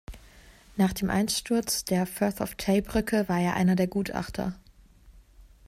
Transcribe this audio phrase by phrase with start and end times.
[0.77, 4.59] Nach dem Einsturz der Firth-of-Tay-Brücke war er einer der Gutachter.